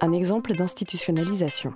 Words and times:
un 0.00 0.12
exemple 0.12 0.54
d'institutionnalisation. 0.54 1.74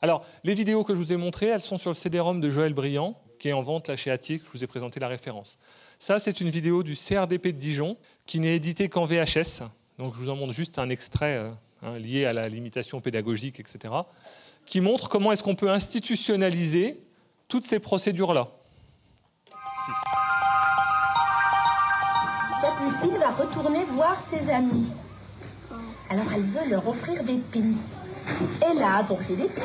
Alors, 0.00 0.24
les 0.44 0.54
vidéos 0.54 0.84
que 0.84 0.94
je 0.94 0.98
vous 0.98 1.12
ai 1.12 1.16
montrées, 1.16 1.46
elles 1.46 1.60
sont 1.60 1.78
sur 1.78 1.90
le 1.90 1.94
CD-ROM 1.94 2.40
de 2.40 2.50
Joël 2.50 2.72
Briand, 2.72 3.20
qui 3.38 3.48
est 3.48 3.52
en 3.52 3.62
vente 3.62 3.88
là 3.88 3.96
chez 3.96 4.10
Attic, 4.10 4.42
je 4.44 4.50
vous 4.50 4.64
ai 4.64 4.66
présenté 4.66 5.00
la 5.00 5.08
référence. 5.08 5.58
Ça, 5.98 6.18
c'est 6.18 6.40
une 6.40 6.50
vidéo 6.50 6.82
du 6.82 6.94
CRDP 6.94 7.48
de 7.48 7.58
Dijon, 7.58 7.96
qui 8.26 8.38
n'est 8.38 8.54
éditée 8.54 8.88
qu'en 8.88 9.04
VHS. 9.04 9.62
Donc, 9.98 10.14
je 10.14 10.20
vous 10.20 10.28
en 10.28 10.36
montre 10.36 10.52
juste 10.52 10.78
un 10.78 10.88
extrait 10.88 11.36
euh, 11.36 11.50
hein, 11.82 11.98
lié 11.98 12.26
à 12.26 12.32
la 12.32 12.48
limitation 12.48 13.00
pédagogique, 13.00 13.58
etc., 13.58 13.94
qui 14.66 14.80
montre 14.80 15.08
comment 15.08 15.32
est-ce 15.32 15.42
qu'on 15.42 15.56
peut 15.56 15.70
institutionnaliser 15.70 17.02
toutes 17.48 17.64
ces 17.64 17.80
procédures-là. 17.80 18.48
Va 23.18 23.30
retourner 23.30 23.84
voir 23.84 24.16
ses 24.30 24.50
amis. 24.50 24.86
Alors 26.10 26.24
elle 26.34 26.42
veut 26.42 26.70
leur 26.70 26.86
offrir 26.88 27.22
des 27.24 27.36
pins. 27.52 27.74
Elle 28.60 28.82
a 28.82 29.02
donc 29.02 29.26
des 29.26 29.44
pins. 29.44 29.62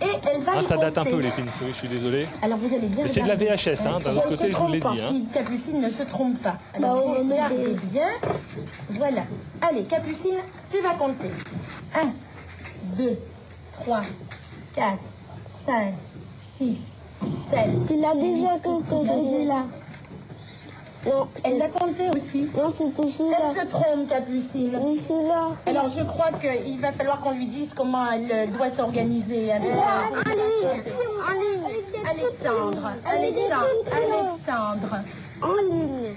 Et 0.00 0.06
elle 0.30 0.42
va 0.42 0.52
Ah, 0.58 0.62
ça 0.62 0.76
date 0.76 0.98
un 0.98 1.04
peu 1.04 1.18
les 1.20 1.30
pins, 1.30 1.42
oui, 1.62 1.68
je 1.68 1.74
suis 1.74 1.88
désolé. 1.88 2.26
Alors 2.42 2.58
vous 2.58 2.74
allez 2.74 2.88
bien 2.88 3.02
Mais 3.02 3.08
c'est 3.08 3.22
de 3.22 3.28
la. 3.28 3.36
VHS, 3.36 3.86
hein, 3.86 4.00
d'un 4.04 4.16
autre 4.16 4.28
côté, 4.28 4.52
je 4.52 4.56
vous 4.56 4.68
l'ai 4.68 4.74
dit, 4.74 4.80
pas, 4.80 4.90
hein. 4.90 5.10
Si 5.10 5.26
Capucine 5.32 5.80
ne 5.80 5.90
se 5.90 6.02
trompe 6.02 6.42
pas. 6.42 6.58
Bah, 6.72 6.78
Alors 6.78 7.06
on 7.06 7.24
va 7.24 7.34
regardez 7.34 7.76
bien. 7.84 8.08
Voilà. 8.90 9.22
Allez, 9.62 9.84
Capucine, 9.84 10.38
tu 10.70 10.80
vas 10.80 10.94
compter. 10.94 11.30
1, 11.94 12.08
2, 12.96 13.18
3, 13.72 14.00
4, 14.74 14.98
5, 15.66 15.94
6, 16.58 16.78
7. 17.50 17.86
Tu 17.86 17.96
l'as 18.00 18.14
déjà 18.14 18.58
compté 18.62 18.96
celui-là. 19.06 19.64
Non, 21.06 21.28
Elle 21.44 21.58
l'a 21.58 21.68
compté 21.68 22.08
aussi. 22.10 22.48
non 22.56 22.72
c'était 22.76 23.08
celui-là. 23.08 23.36
Elle 23.50 23.60
se 23.60 23.66
trompe, 23.70 24.08
Capucine. 24.08 24.70
C'est 24.70 24.96
celui-là. 25.02 25.50
Alors 25.66 25.88
je 25.90 26.02
crois 26.02 26.30
qu'il 26.32 26.80
va 26.80 26.92
falloir 26.92 27.20
qu'on 27.20 27.32
lui 27.32 27.46
dise 27.46 27.70
comment 27.74 28.10
elle 28.10 28.30
euh, 28.32 28.46
doit 28.46 28.70
s'organiser. 28.70 29.52
avec- 29.52 29.70
En 29.70 30.30
ligne. 30.30 30.82
En 31.28 31.32
ligne. 31.40 32.06
Alexandre, 32.10 32.90
Alexandre, 33.06 33.90
Alexandre. 33.92 34.98
En 35.42 35.54
ligne. 35.70 36.14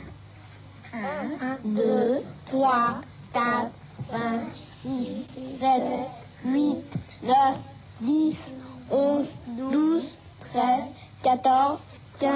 1, 0.94 1.58
2, 1.66 2.22
3, 2.50 3.02
4, 3.34 3.44
5, 4.10 4.20
6, 4.54 5.28
7, 5.60 5.82
8, 6.46 6.78
9, 7.24 7.36
10, 8.02 8.54
11, 8.90 9.28
12, 9.48 10.04
13, 10.52 10.84
14, 11.24 11.80
15. 12.20 12.32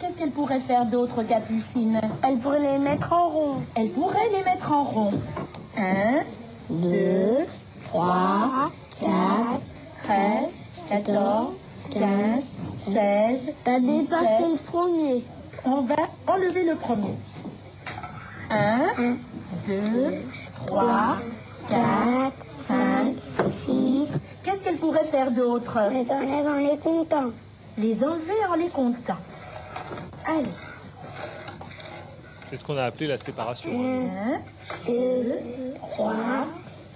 Qu'est-ce 0.00 0.18
qu'elle 0.18 0.30
pourrait 0.30 0.60
faire 0.60 0.86
d'autre, 0.86 1.22
Capucine? 1.22 2.00
Elle 2.22 2.38
pourrait 2.38 2.60
les 2.60 2.78
mettre 2.78 3.12
en 3.12 3.28
rond. 3.28 3.56
Elle 3.74 3.90
pourrait 3.90 4.28
les 4.32 4.42
mettre 4.44 4.72
en 4.72 4.84
rond. 4.84 5.12
1, 5.76 5.82
2, 6.70 7.46
3, 7.84 8.70
4, 9.00 9.10
13, 10.04 10.16
14, 10.88 11.54
15, 11.90 12.02
16. 12.86 13.40
T'as 13.64 13.80
dépassé 13.80 14.44
17. 14.48 14.50
le 14.50 14.58
premier. 14.66 15.24
On 15.64 15.82
va 15.82 15.96
enlever 16.26 16.64
le 16.64 16.76
premier. 16.76 17.14
1, 18.50 19.16
2, 19.66 19.74
3, 20.66 21.16
4, 21.68 22.32
5, 22.66 23.14
6. 23.50 24.08
Qu'est-ce 24.42 24.62
qu'elle 24.62 24.76
pourrait 24.76 25.04
faire 25.04 25.30
d'autre? 25.30 25.78
Les 25.92 26.10
enlève 26.10 26.46
en 26.46 26.58
les 26.58 26.78
comptant. 26.78 27.30
Les 27.78 28.02
enlever 28.02 28.46
en 28.48 28.54
les 28.54 28.68
comptant. 28.68 29.18
Allez. 30.26 30.48
C'est 32.46 32.56
ce 32.56 32.64
qu'on 32.64 32.76
a 32.76 32.84
appelé 32.84 33.06
la 33.06 33.18
séparation. 33.18 33.70
1, 33.70 34.92
2, 34.92 35.34
3, 35.92 36.14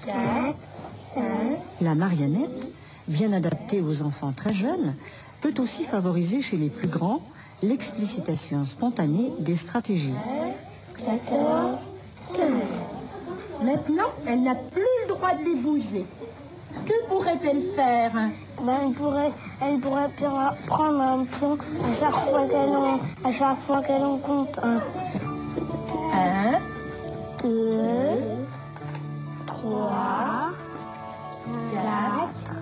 4, 0.06 0.16
5. 1.14 1.22
La 1.82 1.94
marionnette, 1.94 2.68
bien 3.08 3.32
adaptée 3.32 3.82
aux 3.82 4.00
enfants 4.02 4.32
très 4.32 4.54
jeunes, 4.54 4.94
peut 5.42 5.54
aussi 5.58 5.84
favoriser 5.84 6.40
chez 6.40 6.56
les 6.56 6.70
plus 6.70 6.88
grands 6.88 7.20
l'explicitation 7.62 8.64
spontanée 8.64 9.32
des 9.38 9.56
stratégies. 9.56 10.14
14, 11.04 11.78
15. 12.34 12.46
Maintenant, 13.62 14.10
elle 14.26 14.42
n'a 14.42 14.54
plus 14.54 14.80
le 15.02 15.08
droit 15.08 15.34
de 15.34 15.44
les 15.44 15.56
bouger. 15.56 16.06
Que 16.86 17.06
pourrait-elle 17.08 17.62
faire 17.74 18.12
Ben, 18.62 18.74
elle 18.86 18.92
pourrait, 18.92 19.32
elle 19.62 19.78
pourrait 19.80 20.08
pr- 20.20 20.54
prendre 20.66 21.00
un 21.00 21.24
pion 21.24 21.56
à 21.56 21.94
chaque 21.98 22.14
fois 22.14 22.46
qu'elle 22.48 22.76
en, 22.76 22.98
à 23.28 23.32
chaque 23.32 23.60
fois 23.60 23.82
qu'elle 23.82 24.04
en 24.04 24.18
compte 24.18 24.58
un, 24.62 24.80
1, 26.12 26.58
deux, 27.42 28.20
trois, 29.46 30.50
4, 31.72 32.59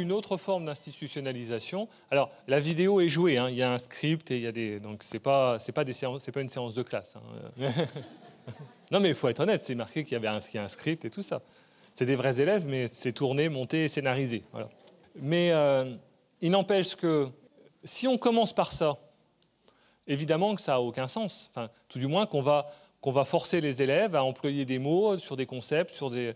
une 0.00 0.12
autre 0.12 0.36
forme 0.36 0.66
d'institutionnalisation. 0.66 1.88
Alors, 2.10 2.30
la 2.48 2.60
vidéo 2.60 3.00
est 3.00 3.08
jouée, 3.08 3.38
hein, 3.38 3.48
il 3.48 3.56
y 3.56 3.62
a 3.62 3.72
un 3.72 3.78
script 3.78 4.30
et 4.30 4.36
il 4.36 4.42
y 4.42 4.46
a 4.46 4.52
des. 4.52 4.80
Donc, 4.80 5.04
pas, 5.22 5.58
c'est 5.58 5.72
pas, 5.72 5.84
des 5.84 5.92
séances, 5.92 6.22
c'est 6.22 6.32
pas 6.32 6.40
une 6.40 6.48
séance 6.48 6.74
de 6.74 6.82
classe. 6.82 7.14
hein. 7.16 7.72
non, 8.90 9.00
mais 9.00 9.08
il 9.08 9.14
faut 9.14 9.28
être 9.28 9.40
honnête, 9.40 9.64
c'est 9.64 9.74
marqué 9.74 10.04
qu'il 10.04 10.12
y 10.12 10.16
avait 10.16 10.28
un, 10.28 10.40
y 10.54 10.58
a 10.58 10.64
un 10.64 10.68
script 10.68 11.04
et 11.04 11.10
tout 11.10 11.22
ça. 11.22 11.42
C'est 11.92 12.06
des 12.06 12.16
vrais 12.16 12.40
élèves, 12.40 12.66
mais 12.66 12.88
c'est 12.88 13.12
tourné, 13.12 13.48
monté 13.48 13.84
et 13.84 13.88
scénarisé. 13.88 14.44
Voilà. 14.52 14.68
Mais 15.16 15.50
euh, 15.52 15.94
il 16.40 16.50
n'empêche 16.50 16.94
que 16.94 17.28
si 17.84 18.06
on 18.06 18.18
commence 18.18 18.52
par 18.52 18.72
ça, 18.72 18.98
évidemment 20.06 20.54
que 20.54 20.60
ça 20.60 20.72
n'a 20.72 20.80
aucun 20.80 21.08
sens. 21.08 21.50
Enfin, 21.50 21.70
tout 21.88 21.98
du 21.98 22.06
moins 22.06 22.26
qu'on 22.26 22.42
va, 22.42 22.66
qu'on 23.00 23.12
va 23.12 23.24
forcer 23.24 23.60
les 23.60 23.82
élèves 23.82 24.14
à 24.14 24.22
employer 24.22 24.64
des 24.64 24.78
mots 24.78 25.18
sur 25.18 25.36
des 25.36 25.46
concepts, 25.46 25.94
sur 25.94 26.10
des. 26.10 26.34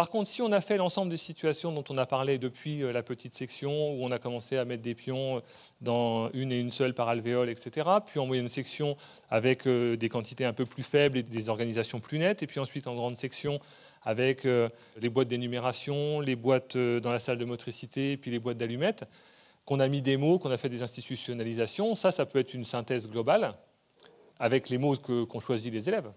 Par 0.00 0.08
contre, 0.08 0.30
si 0.30 0.40
on 0.40 0.50
a 0.50 0.62
fait 0.62 0.78
l'ensemble 0.78 1.10
des 1.10 1.18
situations 1.18 1.72
dont 1.72 1.84
on 1.90 1.98
a 1.98 2.06
parlé 2.06 2.38
depuis 2.38 2.82
euh, 2.82 2.90
la 2.90 3.02
petite 3.02 3.34
section, 3.34 3.92
où 3.92 4.02
on 4.02 4.10
a 4.10 4.18
commencé 4.18 4.56
à 4.56 4.64
mettre 4.64 4.82
des 4.82 4.94
pions 4.94 5.42
dans 5.82 6.30
une 6.32 6.52
et 6.52 6.58
une 6.58 6.70
seule 6.70 6.94
par 6.94 7.10
alvéole, 7.10 7.50
etc., 7.50 7.86
puis 8.06 8.18
en 8.18 8.24
moyenne 8.24 8.48
section 8.48 8.96
avec 9.28 9.66
euh, 9.66 9.98
des 9.98 10.08
quantités 10.08 10.46
un 10.46 10.54
peu 10.54 10.64
plus 10.64 10.84
faibles 10.84 11.18
et 11.18 11.22
des 11.22 11.50
organisations 11.50 12.00
plus 12.00 12.18
nettes, 12.18 12.42
et 12.42 12.46
puis 12.46 12.60
ensuite 12.60 12.86
en 12.86 12.94
grande 12.94 13.18
section 13.18 13.58
avec 14.02 14.46
euh, 14.46 14.70
les 15.02 15.10
boîtes 15.10 15.28
d'énumération, 15.28 16.20
les 16.20 16.34
boîtes 16.34 16.76
euh, 16.76 16.98
dans 17.00 17.12
la 17.12 17.18
salle 17.18 17.36
de 17.36 17.44
motricité, 17.44 18.16
puis 18.16 18.30
les 18.30 18.38
boîtes 18.38 18.56
d'allumettes, 18.56 19.04
qu'on 19.66 19.80
a 19.80 19.88
mis 19.88 20.00
des 20.00 20.16
mots, 20.16 20.38
qu'on 20.38 20.50
a 20.50 20.56
fait 20.56 20.70
des 20.70 20.82
institutionnalisations, 20.82 21.94
ça, 21.94 22.10
ça 22.10 22.24
peut 22.24 22.38
être 22.38 22.54
une 22.54 22.64
synthèse 22.64 23.06
globale 23.06 23.52
avec 24.38 24.70
les 24.70 24.78
mots 24.78 24.96
qu'ont 24.96 25.40
choisis 25.40 25.70
les 25.70 25.90
élèves. 25.90 26.10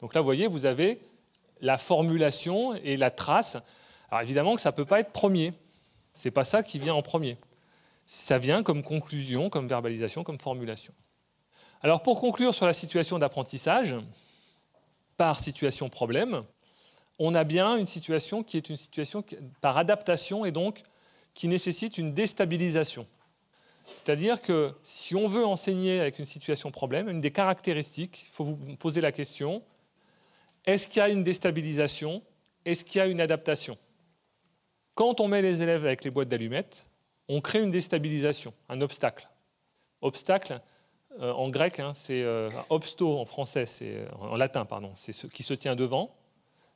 Donc 0.00 0.14
là, 0.14 0.22
vous 0.22 0.26
voyez, 0.26 0.46
vous 0.46 0.64
avez 0.64 0.98
la 1.60 1.78
formulation 1.78 2.74
et 2.74 2.96
la 2.96 3.10
trace. 3.10 3.56
Alors 4.10 4.22
évidemment 4.22 4.54
que 4.54 4.60
ça 4.60 4.70
ne 4.70 4.76
peut 4.76 4.84
pas 4.84 5.00
être 5.00 5.12
premier. 5.12 5.52
Ce 6.14 6.26
n'est 6.26 6.32
pas 6.32 6.44
ça 6.44 6.62
qui 6.62 6.78
vient 6.78 6.94
en 6.94 7.02
premier. 7.02 7.36
Ça 8.06 8.38
vient 8.38 8.62
comme 8.62 8.82
conclusion, 8.82 9.50
comme 9.50 9.68
verbalisation, 9.68 10.24
comme 10.24 10.38
formulation. 10.38 10.94
Alors 11.82 12.02
pour 12.02 12.20
conclure 12.20 12.54
sur 12.54 12.66
la 12.66 12.72
situation 12.72 13.18
d'apprentissage, 13.18 13.96
par 15.16 15.40
situation 15.40 15.88
problème, 15.88 16.44
on 17.18 17.34
a 17.34 17.44
bien 17.44 17.76
une 17.76 17.86
situation 17.86 18.42
qui 18.42 18.56
est 18.56 18.70
une 18.70 18.76
situation 18.76 19.24
par 19.60 19.76
adaptation 19.76 20.44
et 20.44 20.52
donc 20.52 20.82
qui 21.34 21.48
nécessite 21.48 21.98
une 21.98 22.14
déstabilisation. 22.14 23.06
C'est-à-dire 23.86 24.42
que 24.42 24.74
si 24.82 25.14
on 25.14 25.28
veut 25.28 25.46
enseigner 25.46 26.00
avec 26.00 26.18
une 26.18 26.26
situation 26.26 26.70
problème, 26.70 27.08
une 27.08 27.20
des 27.20 27.30
caractéristiques, 27.30 28.26
il 28.28 28.34
faut 28.34 28.44
vous 28.44 28.56
poser 28.76 29.00
la 29.00 29.12
question, 29.12 29.62
est-ce 30.68 30.86
qu'il 30.86 30.98
y 30.98 31.00
a 31.00 31.08
une 31.08 31.24
déstabilisation? 31.24 32.22
Est-ce 32.66 32.84
qu'il 32.84 32.98
y 32.98 33.00
a 33.00 33.06
une 33.06 33.22
adaptation? 33.22 33.78
Quand 34.94 35.18
on 35.18 35.26
met 35.26 35.40
les 35.40 35.62
élèves 35.62 35.86
avec 35.86 36.04
les 36.04 36.10
boîtes 36.10 36.28
d'allumettes, 36.28 36.86
on 37.26 37.40
crée 37.40 37.62
une 37.62 37.70
déstabilisation, 37.70 38.52
un 38.68 38.82
obstacle. 38.82 39.26
Obstacle, 40.02 40.60
euh, 41.20 41.32
en 41.32 41.48
grec, 41.48 41.80
hein, 41.80 41.94
c'est 41.94 42.22
euh, 42.22 42.50
obsto 42.68 43.18
en 43.18 43.24
français, 43.24 43.64
euh, 43.80 44.06
en 44.20 44.36
latin, 44.36 44.66
pardon, 44.66 44.92
c'est 44.94 45.12
ce 45.12 45.26
qui 45.26 45.42
se 45.42 45.54
tient 45.54 45.74
devant, 45.74 46.14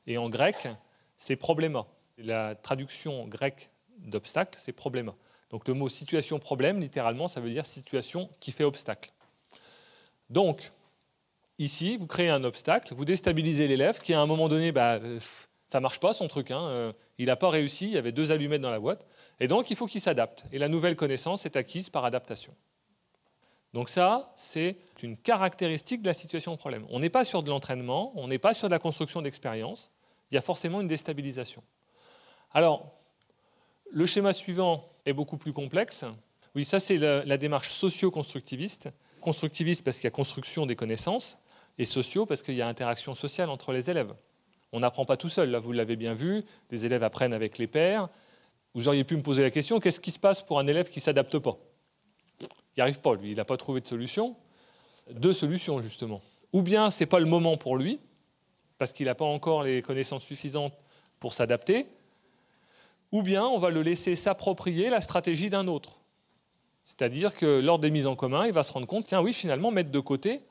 et 0.07 0.17
en 0.17 0.27
grec, 0.27 0.67
c'est 1.19 1.35
probléma. 1.35 1.85
La 2.17 2.55
traduction 2.55 3.27
grecque 3.27 3.69
d'obstacle, 3.99 4.57
c'est 4.59 4.73
probléma. 4.73 5.13
Donc 5.51 5.67
le 5.67 5.75
mot 5.75 5.87
situation 5.87 6.39
problème, 6.39 6.81
littéralement, 6.81 7.27
ça 7.27 7.41
veut 7.41 7.51
dire 7.51 7.67
situation 7.67 8.27
qui 8.39 8.51
fait 8.51 8.63
obstacle. 8.63 9.13
Donc, 10.31 10.71
ici, 11.59 11.97
vous 11.97 12.07
créez 12.07 12.29
un 12.29 12.43
obstacle, 12.43 12.93
vous 12.93 13.05
déstabilisez 13.05 13.67
l'élève 13.67 13.99
qui, 13.99 14.13
à 14.13 14.21
un 14.21 14.25
moment 14.25 14.49
donné, 14.49 14.71
bah, 14.71 14.95
euh, 14.95 15.19
ça 15.67 15.79
marche 15.79 15.99
pas 15.99 16.13
son 16.13 16.27
truc. 16.27 16.51
hein, 16.51 16.67
euh, 16.67 16.93
il 17.17 17.27
n'a 17.27 17.35
pas 17.35 17.49
réussi, 17.49 17.85
il 17.85 17.91
y 17.91 17.97
avait 17.97 18.11
deux 18.11 18.31
allumettes 18.31 18.61
dans 18.61 18.71
la 18.71 18.79
boîte. 18.79 19.05
Et 19.39 19.47
donc, 19.47 19.71
il 19.71 19.77
faut 19.77 19.87
qu'il 19.87 20.01
s'adapte. 20.01 20.43
Et 20.51 20.57
la 20.57 20.67
nouvelle 20.67 20.95
connaissance 20.95 21.45
est 21.45 21.55
acquise 21.55 21.89
par 21.89 22.05
adaptation. 22.05 22.55
Donc 23.73 23.89
ça, 23.89 24.33
c'est 24.35 24.77
une 25.01 25.17
caractéristique 25.17 26.03
de 26.03 26.07
la 26.07 26.13
situation 26.13 26.55
problème. 26.57 26.85
On 26.89 26.99
n'est 26.99 27.09
pas 27.09 27.25
sur 27.25 27.41
de 27.41 27.49
l'entraînement, 27.49 28.11
on 28.15 28.27
n'est 28.27 28.37
pas 28.37 28.53
sur 28.53 28.67
de 28.67 28.71
la 28.71 28.79
construction 28.79 29.21
d'expérience. 29.23 29.91
Il 30.29 30.35
y 30.35 30.37
a 30.37 30.41
forcément 30.41 30.79
une 30.79 30.87
déstabilisation. 30.87 31.63
Alors, 32.53 32.91
le 33.89 34.05
schéma 34.05 34.31
suivant 34.31 34.87
est 35.07 35.13
beaucoup 35.13 35.37
plus 35.37 35.53
complexe. 35.53 36.05
Oui, 36.55 36.65
ça 36.65 36.79
c'est 36.79 36.97
la, 36.97 37.25
la 37.25 37.37
démarche 37.37 37.69
socio-constructiviste. 37.69 38.89
Constructiviste 39.21 39.83
parce 39.83 39.97
qu'il 39.97 40.03
y 40.03 40.07
a 40.07 40.11
construction 40.11 40.67
des 40.67 40.75
connaissances, 40.75 41.39
et 41.77 41.85
sociaux 41.85 42.25
parce 42.25 42.43
qu'il 42.43 42.55
y 42.55 42.61
a 42.61 42.67
interaction 42.67 43.15
sociale 43.15 43.49
entre 43.49 43.71
les 43.71 43.89
élèves. 43.89 44.13
On 44.71 44.79
n'apprend 44.79 45.05
pas 45.05 45.17
tout 45.17 45.29
seul, 45.29 45.51
là 45.51 45.59
vous 45.59 45.71
l'avez 45.71 45.95
bien 45.95 46.13
vu, 46.13 46.43
les 46.71 46.85
élèves 46.85 47.03
apprennent 47.03 47.33
avec 47.33 47.57
les 47.57 47.67
pairs. 47.67 48.09
Vous 48.73 48.87
auriez 48.87 49.03
pu 49.03 49.15
me 49.15 49.21
poser 49.21 49.43
la 49.43 49.51
question, 49.51 49.79
qu'est-ce 49.79 49.99
qui 49.99 50.11
se 50.11 50.19
passe 50.19 50.41
pour 50.41 50.59
un 50.59 50.65
élève 50.65 50.89
qui 50.89 50.99
ne 50.99 51.03
s'adapte 51.03 51.37
pas? 51.37 51.57
Il 52.41 52.77
n'y 52.77 52.81
arrive 52.81 52.99
pas, 52.99 53.13
lui, 53.13 53.31
il 53.31 53.37
n'a 53.37 53.45
pas 53.45 53.57
trouvé 53.57 53.81
de 53.81 53.87
solution. 53.87 54.35
Deux 55.11 55.33
solutions, 55.33 55.79
justement. 55.79 56.21
Ou 56.53 56.63
bien 56.63 56.89
ce 56.89 57.03
n'est 57.03 57.07
pas 57.07 57.19
le 57.19 57.27
moment 57.27 57.55
pour 57.55 57.77
lui, 57.77 57.99
parce 58.79 58.93
qu'il 58.93 59.05
n'a 59.05 59.15
pas 59.15 59.25
encore 59.25 59.63
les 59.63 59.81
connaissances 59.83 60.23
suffisantes 60.23 60.73
pour 61.19 61.33
s'adapter, 61.33 61.85
ou 63.11 63.21
bien 63.21 63.45
on 63.45 63.59
va 63.59 63.69
le 63.69 63.83
laisser 63.83 64.15
s'approprier 64.15 64.89
la 64.89 65.01
stratégie 65.01 65.51
d'un 65.51 65.67
autre. 65.67 65.99
C'est-à-dire 66.83 67.35
que 67.35 67.61
lors 67.61 67.77
des 67.77 67.91
mises 67.91 68.07
en 68.07 68.15
commun, 68.15 68.47
il 68.47 68.53
va 68.53 68.63
se 68.63 68.73
rendre 68.73 68.87
compte, 68.87 69.05
tiens 69.05 69.21
oui, 69.21 69.33
finalement, 69.33 69.69
mettre 69.69 69.91
de 69.91 69.99
côté, 69.99 70.41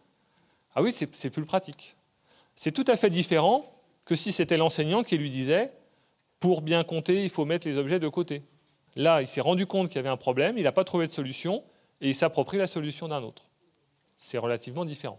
ah 0.74 0.82
oui, 0.82 0.92
c'est 0.92 1.30
plus 1.30 1.44
pratique. 1.44 1.96
C'est 2.56 2.72
tout 2.72 2.84
à 2.86 2.96
fait 2.96 3.10
différent 3.10 3.62
que 4.04 4.14
si 4.14 4.32
c'était 4.32 4.56
l'enseignant 4.56 5.02
qui 5.02 5.16
lui 5.16 5.30
disait 5.30 5.72
pour 6.40 6.60
bien 6.60 6.82
compter, 6.82 7.22
il 7.22 7.30
faut 7.30 7.44
mettre 7.44 7.69
les 7.69 7.78
objets 7.78 8.00
de 8.00 8.08
côté. 8.08 8.42
Là, 8.96 9.20
il 9.22 9.26
s'est 9.26 9.40
rendu 9.40 9.66
compte 9.66 9.88
qu'il 9.88 9.96
y 9.96 10.00
avait 10.00 10.08
un 10.08 10.16
problème, 10.16 10.58
il 10.58 10.64
n'a 10.64 10.72
pas 10.72 10.84
trouvé 10.84 11.06
de 11.06 11.12
solution, 11.12 11.62
et 12.00 12.08
il 12.08 12.14
s'approprie 12.14 12.58
la 12.58 12.66
solution 12.66 13.08
d'un 13.08 13.22
autre. 13.22 13.44
C'est 14.16 14.38
relativement 14.38 14.84
différent. 14.84 15.19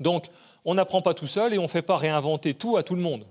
Donc, 0.00 0.26
on 0.64 0.74
n'apprend 0.74 1.02
pas 1.02 1.14
tout 1.14 1.26
seul 1.26 1.54
et 1.54 1.58
on 1.58 1.64
ne 1.64 1.68
fait 1.68 1.82
pas 1.82 1.96
réinventer 1.96 2.54
tout 2.54 2.76
à 2.76 2.82
tout 2.82 2.94
le 2.94 3.00
monde. 3.00 3.24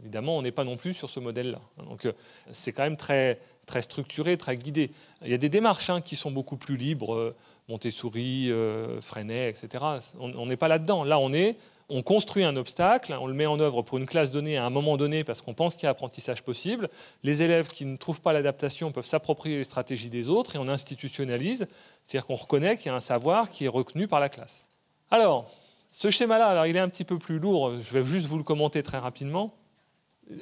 Évidemment, 0.00 0.38
on 0.38 0.42
n'est 0.42 0.52
pas 0.52 0.64
non 0.64 0.76
plus 0.76 0.94
sur 0.94 1.10
ce 1.10 1.20
modèle-là. 1.20 1.60
Donc, 1.88 2.06
euh, 2.06 2.12
c'est 2.52 2.72
quand 2.72 2.82
même 2.82 2.96
très, 2.96 3.38
très 3.66 3.82
structuré, 3.82 4.36
très 4.36 4.56
guidé. 4.56 4.90
Il 5.22 5.30
y 5.30 5.34
a 5.34 5.38
des 5.38 5.48
démarches 5.48 5.90
hein, 5.90 6.00
qui 6.00 6.16
sont 6.16 6.30
beaucoup 6.30 6.56
plus 6.56 6.76
libres, 6.76 7.14
euh, 7.14 7.36
Montessori, 7.68 8.50
euh, 8.50 9.00
Freinet, 9.00 9.50
etc. 9.50 9.84
On 10.18 10.46
n'est 10.46 10.56
pas 10.56 10.68
là-dedans. 10.68 11.04
Là, 11.04 11.18
on 11.18 11.32
est 11.32 11.56
on 11.90 12.02
construit 12.02 12.44
un 12.44 12.56
obstacle, 12.56 13.16
on 13.20 13.26
le 13.26 13.34
met 13.34 13.46
en 13.46 13.58
œuvre 13.58 13.82
pour 13.82 13.98
une 13.98 14.06
classe 14.06 14.30
donnée 14.30 14.56
à 14.56 14.64
un 14.64 14.70
moment 14.70 14.96
donné 14.96 15.24
parce 15.24 15.42
qu'on 15.42 15.54
pense 15.54 15.74
qu'il 15.74 15.84
y 15.84 15.86
a 15.88 15.90
apprentissage 15.90 16.42
possible. 16.42 16.88
Les 17.24 17.42
élèves 17.42 17.68
qui 17.68 17.84
ne 17.84 17.96
trouvent 17.96 18.20
pas 18.20 18.32
l'adaptation 18.32 18.92
peuvent 18.92 19.06
s'approprier 19.06 19.58
les 19.58 19.64
stratégies 19.64 20.08
des 20.08 20.28
autres 20.28 20.54
et 20.54 20.58
on 20.58 20.68
institutionnalise, 20.68 21.66
c'est-à-dire 22.04 22.26
qu'on 22.26 22.36
reconnaît 22.36 22.76
qu'il 22.76 22.86
y 22.86 22.90
a 22.90 22.94
un 22.94 23.00
savoir 23.00 23.50
qui 23.50 23.64
est 23.64 23.68
reconnu 23.68 24.06
par 24.06 24.20
la 24.20 24.28
classe. 24.28 24.64
Alors, 25.10 25.50
ce 25.90 26.10
schéma-là, 26.10 26.46
alors 26.46 26.66
il 26.66 26.76
est 26.76 26.80
un 26.80 26.88
petit 26.88 27.04
peu 27.04 27.18
plus 27.18 27.40
lourd, 27.40 27.72
je 27.82 27.92
vais 27.92 28.04
juste 28.04 28.26
vous 28.26 28.38
le 28.38 28.44
commenter 28.44 28.82
très 28.84 28.98
rapidement. 28.98 29.52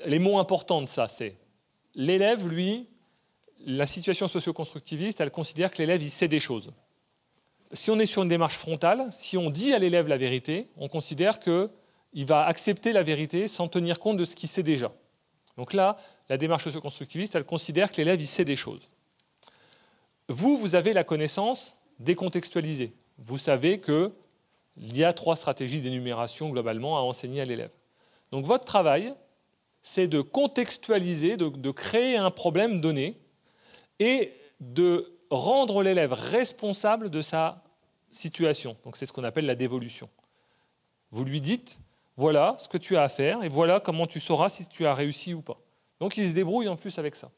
Les 0.07 0.19
mots 0.19 0.39
importants 0.39 0.83
de 0.83 0.87
ça, 0.87 1.09
c'est 1.09 1.37
l'élève, 1.95 2.47
lui, 2.49 2.89
la 3.65 3.87
situation 3.87 4.29
socio-constructiviste, 4.29 5.21
elle 5.21 5.31
considère 5.31 5.71
que 5.71 5.79
l'élève, 5.79 6.03
il 6.03 6.11
sait 6.11 6.29
des 6.29 6.41
choses 6.41 6.73
si 7.73 7.91
on 7.91 7.99
est 7.99 8.07
sur 8.07 8.23
une 8.23 8.29
démarche 8.29 8.57
frontale, 8.57 9.09
si 9.13 9.37
on 9.37 9.51
dit 9.51 9.75
à 9.75 9.79
l'élève 9.79 10.09
la 10.09 10.17
vérité, 10.17 10.69
on 10.77 10.89
considère 10.89 11.39
qu'il 11.41 12.27
va 12.27 12.47
accepter 12.47 12.93
la 12.93 13.03
vérité 13.03 13.49
sans 13.49 13.69
tenir 13.69 14.01
compte 14.01 14.17
de 14.17 14.25
ce 14.25 14.35
qu'il 14.37 14.49
sait 14.49 14.63
déjà. 14.63 14.93
Donc 15.57 15.73
là, 15.73 15.97
la 16.29 16.37
démarche 16.37 16.65
socio-constructiviste, 16.65 17.35
elle 17.35 17.45
considère 17.45 17.91
que 17.91 17.97
l'élève, 17.99 18.21
il 18.21 18.27
sait 18.27 18.45
des 18.45 18.57
choses. 18.57 18.89
Vous, 20.29 20.57
vous 20.57 20.75
avez 20.75 20.93
la 20.93 21.05
connaissance 21.05 21.77
décontextualisée. 21.99 22.95
Vous 23.19 23.39
savez 23.39 23.81
qu'il 23.81 24.13
y 24.77 25.05
a 25.05 25.13
trois 25.13 25.37
stratégies 25.37 25.81
d'énumération 25.81 26.51
globalement 26.51 26.99
à 26.99 27.01
enseigner 27.01 27.41
à 27.41 27.45
l'élève. 27.45 27.71
Donc 28.31 28.45
votre 28.45 28.65
travail, 28.65 29.15
c'est 29.83 30.09
de 30.09 30.21
contextualiser, 30.21 31.37
de, 31.37 31.71
créer 31.71 32.17
un 32.17 32.31
problème 32.31 32.81
donné 32.81 33.17
et 33.99 34.33
de 34.61 35.13
rendre 35.31 35.83
l'élève 35.83 36.13
responsable 36.13 37.11
de 37.11 37.23
sa 37.23 37.63
situation. 38.11 38.77
Donc 38.85 38.97
c'est 38.97 39.07
ce 39.07 39.13
qu'on 39.13 39.25
appelle 39.25 39.47
la 39.47 39.55
dévolution. 39.55 40.09
Vous 41.11 41.25
lui 41.25 41.41
dites, 41.41 41.79
voilà 42.17 42.57
ce 42.59 42.69
que 42.69 42.79
tu 42.79 42.97
as 42.97 43.03
à 43.03 43.09
faire 43.09 43.43
et 43.43 43.49
voilà 43.49 43.81
comment 43.81 44.07
tu 44.07 44.21
sauras 44.21 44.49
si 44.49 44.69
tu 44.69 44.87
as 44.87 44.95
réussi 44.95 45.35
ou 45.35 45.43
pas. 45.43 45.59
Donc 46.01 46.17
il 46.17 46.29
se 46.29 46.35
débrouille 46.35 46.69
en 46.69 46.77
plus 46.77 46.99
avec 46.99 47.17
ça. 47.17 47.31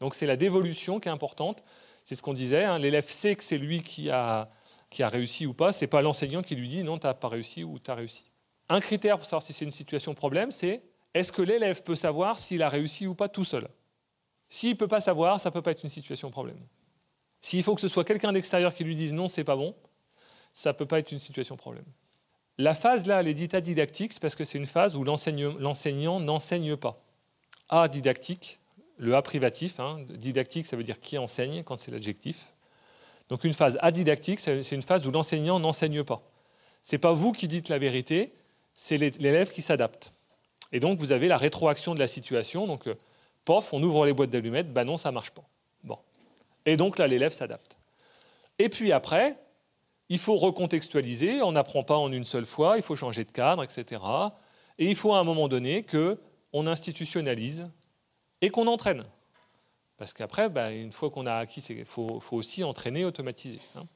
Donc 0.00 0.14
c'est 0.14 0.26
la 0.26 0.36
dévolution 0.36 1.00
qui 1.00 1.08
est 1.08 1.12
importante. 1.12 1.62
C'est 2.04 2.14
ce 2.14 2.22
qu'on 2.22 2.34
disait, 2.34 2.64
hein. 2.64 2.78
l'élève 2.78 3.08
sait 3.08 3.34
que 3.34 3.42
c'est 3.42 3.58
lui 3.58 3.82
qui 3.82 4.10
a, 4.10 4.48
qui 4.90 5.02
a 5.02 5.08
réussi 5.08 5.46
ou 5.46 5.54
pas, 5.54 5.72
ce 5.72 5.84
n'est 5.84 5.88
pas 5.88 6.02
l'enseignant 6.02 6.42
qui 6.42 6.54
lui 6.54 6.68
dit 6.68 6.84
non, 6.84 6.98
tu 6.98 7.06
n'as 7.06 7.14
pas 7.14 7.28
réussi 7.28 7.64
ou 7.64 7.78
tu 7.78 7.90
as 7.90 7.94
réussi. 7.94 8.26
Un 8.68 8.80
critère 8.80 9.16
pour 9.18 9.26
savoir 9.26 9.42
si 9.42 9.52
c'est 9.52 9.64
une 9.64 9.70
situation 9.70 10.14
problème, 10.14 10.50
c'est 10.50 10.82
est-ce 11.18 11.32
que 11.32 11.42
l'élève 11.42 11.82
peut 11.82 11.94
savoir 11.94 12.38
s'il 12.38 12.62
a 12.62 12.68
réussi 12.68 13.06
ou 13.06 13.14
pas 13.14 13.28
tout 13.28 13.44
seul? 13.44 13.68
S'il 14.48 14.70
ne 14.70 14.74
peut 14.74 14.88
pas 14.88 15.00
savoir, 15.00 15.40
ça 15.40 15.48
ne 15.48 15.52
peut 15.54 15.62
pas 15.62 15.72
être 15.72 15.82
une 15.82 15.90
situation 15.90 16.30
problème. 16.30 16.58
S'il 17.40 17.62
faut 17.62 17.74
que 17.74 17.80
ce 17.80 17.88
soit 17.88 18.04
quelqu'un 18.04 18.32
d'extérieur 18.32 18.74
qui 18.74 18.84
lui 18.84 18.94
dise 18.94 19.12
non, 19.12 19.28
c'est 19.28 19.44
pas 19.44 19.56
bon, 19.56 19.74
ça 20.52 20.72
ne 20.72 20.76
peut 20.76 20.86
pas 20.86 20.98
être 20.98 21.12
une 21.12 21.18
situation 21.18 21.56
problème. 21.56 21.84
La 22.58 22.74
phase 22.74 23.06
là, 23.06 23.20
elle 23.20 23.28
est 23.28 23.34
dite 23.34 23.54
adidactique, 23.54 24.18
parce 24.18 24.34
que 24.34 24.44
c'est 24.44 24.58
une 24.58 24.66
phase 24.66 24.96
où 24.96 25.04
l'enseignant 25.04 26.20
n'enseigne 26.20 26.76
pas. 26.76 27.02
A 27.68 27.88
didactique, 27.88 28.60
le 28.96 29.14
A 29.14 29.22
privatif, 29.22 29.80
hein, 29.80 30.04
didactique 30.08 30.66
ça 30.66 30.76
veut 30.76 30.84
dire 30.84 30.98
qui 30.98 31.18
enseigne 31.18 31.62
quand 31.62 31.76
c'est 31.76 31.90
l'adjectif. 31.90 32.54
Donc 33.28 33.44
une 33.44 33.52
phase 33.52 33.76
adidactique, 33.80 34.40
c'est 34.40 34.72
une 34.72 34.82
phase 34.82 35.06
où 35.06 35.10
l'enseignant 35.10 35.58
n'enseigne 35.58 36.04
pas. 36.04 36.22
Ce 36.82 36.94
n'est 36.94 37.00
pas 37.00 37.12
vous 37.12 37.32
qui 37.32 37.48
dites 37.48 37.68
la 37.68 37.78
vérité, 37.78 38.32
c'est 38.72 38.96
l'élève 38.96 39.50
qui 39.50 39.62
s'adapte. 39.62 40.12
Et 40.72 40.80
donc 40.80 40.98
vous 40.98 41.12
avez 41.12 41.28
la 41.28 41.36
rétroaction 41.36 41.94
de 41.94 42.00
la 42.00 42.08
situation. 42.08 42.66
Donc, 42.66 42.88
euh, 42.88 42.94
pof, 43.44 43.72
on 43.72 43.82
ouvre 43.82 44.06
les 44.06 44.12
boîtes 44.12 44.30
d'allumettes, 44.30 44.72
ben 44.72 44.84
non, 44.84 44.98
ça 44.98 45.12
marche 45.12 45.30
pas. 45.30 45.44
Et 46.66 46.76
donc 46.76 46.98
là, 46.98 47.06
l'élève 47.06 47.32
s'adapte. 47.32 47.76
Et 48.58 48.68
puis 48.68 48.92
après, 48.92 49.38
il 50.08 50.18
faut 50.18 50.36
recontextualiser, 50.36 51.40
on 51.42 51.52
n'apprend 51.52 51.84
pas 51.84 51.96
en 51.96 52.12
une 52.12 52.24
seule 52.24 52.44
fois, 52.44 52.76
il 52.76 52.82
faut 52.82 52.96
changer 52.96 53.24
de 53.24 53.30
cadre, 53.30 53.62
etc. 53.62 54.02
Et 54.78 54.86
il 54.90 54.96
faut 54.96 55.14
à 55.14 55.18
un 55.18 55.24
moment 55.24 55.48
donné 55.48 55.84
qu'on 55.84 56.66
institutionnalise 56.66 57.68
et 58.40 58.50
qu'on 58.50 58.66
entraîne. 58.66 59.04
Parce 59.96 60.12
qu'après, 60.12 60.50
bah, 60.50 60.72
une 60.72 60.92
fois 60.92 61.10
qu'on 61.10 61.26
a 61.26 61.34
acquis, 61.34 61.60
il 61.60 61.84
faut, 61.84 62.20
aussi 62.32 62.64
entraîner, 62.64 63.04
automatiser. 63.04 63.60
Hein. 63.76 63.86